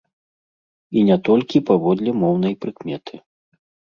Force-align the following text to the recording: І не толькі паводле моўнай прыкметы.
І 1.01 1.03
не 1.09 1.17
толькі 1.27 1.61
паводле 1.69 2.11
моўнай 2.23 2.57
прыкметы. 2.65 3.15